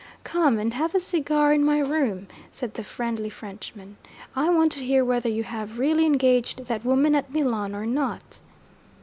[0.23, 3.97] 'Come and have a cigar in my room,' said the friendly Frenchman.
[4.35, 8.39] 'I want to hear whether you have really engaged that woman at Milan or not.'